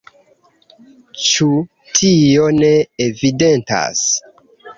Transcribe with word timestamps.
Ĉu 1.25 1.47
tio 1.99 2.49
ne 2.57 2.73
evidentas? 3.09 4.03